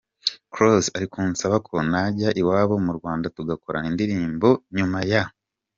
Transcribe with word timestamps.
Close 0.53 0.87
ari 0.95 1.07
kunsaba 1.13 1.55
ko 1.67 1.75
najya 1.91 2.29
iwabo 2.41 2.75
mu 2.85 2.91
Rwanda 2.97 3.25
tugakorana 3.35 3.87
indi 3.91 4.03
ndirimbo 4.05 4.49
nyuma 4.75 4.99
ya. 5.11 5.23